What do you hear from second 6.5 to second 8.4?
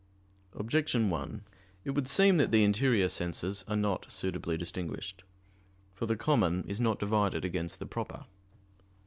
is not divided against the proper.